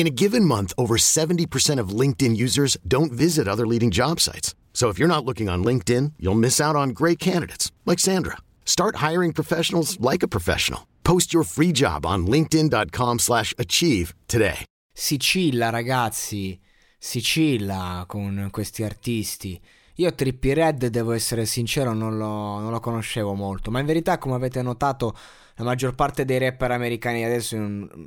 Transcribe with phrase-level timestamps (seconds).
[0.00, 4.54] In a given month, over 70% of LinkedIn users don't visit other leading job sites.
[4.72, 8.38] So if you're not looking on LinkedIn, you'll miss out on great candidates like Sandra.
[8.64, 10.86] Start hiring professionals like a professional.
[11.04, 14.64] Post your free job on linkedin.com/achieve today.
[14.90, 16.58] Sicilia, ragazzi,
[16.98, 19.60] Sicilia con questi artisti.
[19.96, 24.16] Io Trippy Red, devo essere sincero, non lo, non lo conoscevo molto, ma in verità,
[24.16, 25.14] come avete notato,
[25.56, 27.58] la maggior parte dei rapper americani adesso,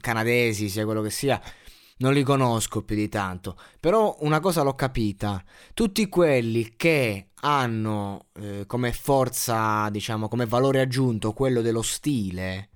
[0.00, 1.40] canadesi, sia quello che sia,
[1.98, 3.56] non li conosco più di tanto.
[3.80, 5.42] Però una cosa l'ho capita,
[5.74, 12.68] tutti quelli che hanno eh, come forza, diciamo, come valore aggiunto quello dello stile,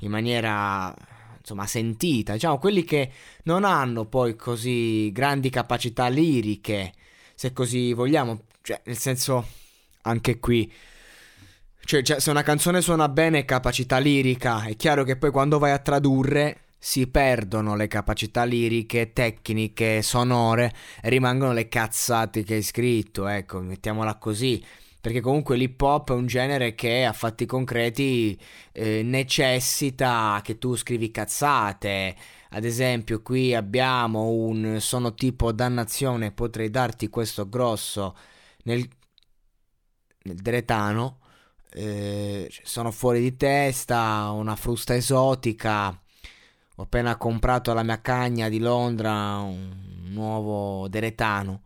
[0.00, 0.94] in maniera
[1.38, 3.10] insomma sentita, diciamo quelli che
[3.44, 6.92] non hanno poi così grandi capacità liriche,
[7.34, 9.46] se così vogliamo, cioè nel senso
[10.02, 10.70] anche qui
[11.90, 15.72] cioè, cioè, se una canzone suona bene capacità lirica, è chiaro che poi quando vai
[15.72, 23.26] a tradurre si perdono le capacità liriche, tecniche, sonore, rimangono le cazzate che hai scritto,
[23.28, 24.64] ecco, mettiamola così.
[25.00, 28.38] Perché comunque l'hip hop è un genere che a fatti concreti
[28.72, 32.16] eh, necessita che tu scrivi cazzate.
[32.50, 38.16] Ad esempio, qui abbiamo un sono tipo dannazione, potrei darti questo grosso
[38.64, 38.86] nel,
[40.24, 41.20] nel Dretano.
[41.72, 45.99] Eh, sono fuori di testa, una frusta esotica.
[46.80, 49.70] Ho appena comprato alla mia cagna di Londra un
[50.04, 51.64] nuovo Deretano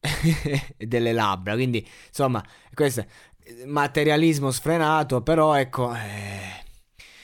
[0.76, 1.54] delle labbra.
[1.54, 6.64] Quindi, insomma, questo è materialismo sfrenato, però ecco, eh,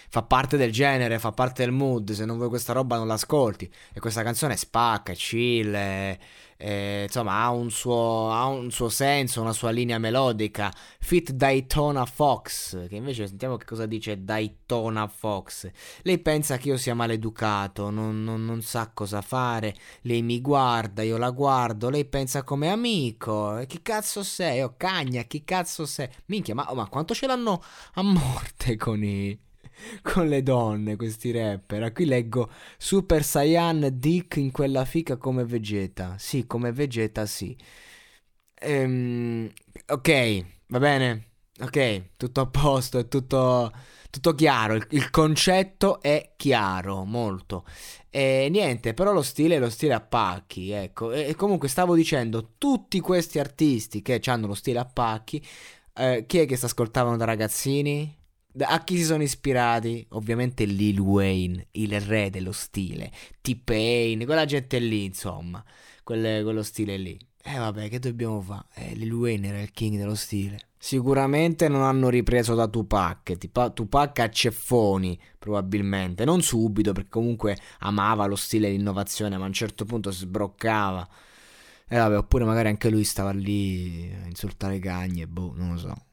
[0.09, 2.13] fa parte del genere, fa parte del mood.
[2.13, 3.69] Se non vuoi questa roba non l'ascolti.
[3.93, 6.19] E questa canzone spacca, chill, eh,
[6.61, 10.73] eh, insomma, ha un, suo, ha un suo senso, una sua linea melodica.
[10.99, 15.71] Fit Daytona Fox, che invece sentiamo che cosa dice Daytona Fox.
[16.03, 19.77] Lei pensa che io sia maleducato, non, non, non sa cosa fare.
[20.03, 21.91] Lei mi guarda, io la guardo.
[21.91, 23.63] Lei pensa come amico.
[23.69, 24.61] Chi cazzo sei?
[24.63, 26.09] Oh, cagna, chi cazzo sei?
[26.27, 27.63] Minchia, ma, oh, ma quanto ce l'hanno
[27.95, 29.47] a morte con i
[30.03, 31.93] con le donne, questi rapper.
[31.93, 36.17] Qui leggo Super Saiyan Dick in quella fica come Vegeta.
[36.19, 37.57] Sì, come Vegeta, sì.
[38.61, 39.51] Ehm,
[39.87, 41.27] ok, va bene.
[41.61, 43.73] Ok, tutto a posto, è tutto,
[44.11, 44.75] tutto chiaro.
[44.75, 47.65] Il, il, concetto è chiaro, molto.
[48.11, 51.11] E niente, però lo stile lo stile a pacchi, ecco.
[51.13, 55.45] E, e comunque stavo dicendo, tutti questi artisti che hanno lo stile a pacchi,
[55.95, 58.17] eh, chi è che si ascoltavano da ragazzini?
[58.61, 60.05] A chi si sono ispirati?
[60.11, 65.63] Ovviamente Lil Wayne, il re dello stile, T-Pain, quella gente lì, insomma,
[66.03, 67.19] quelle, quello stile lì.
[67.43, 68.65] Eh, vabbè, che dobbiamo fare?
[68.75, 70.59] Eh, Lil Wayne era il king dello stile.
[70.77, 73.37] Sicuramente non hanno ripreso da Tupac,
[73.75, 79.49] Tupac a ceffoni probabilmente, non subito perché comunque amava lo stile di innovazione, ma a
[79.49, 81.09] un certo punto si sbroccava.
[81.87, 85.79] E eh, vabbè, oppure magari anche lui stava lì a insultare cagne, boh, non lo
[85.79, 86.08] so.